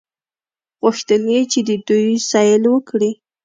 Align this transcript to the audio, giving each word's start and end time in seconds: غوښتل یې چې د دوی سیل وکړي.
غوښتل 0.81 1.21
یې 1.33 1.41
چې 1.51 1.59
د 1.67 1.71
دوی 1.87 2.11
سیل 2.29 2.63
وکړي. 2.69 3.11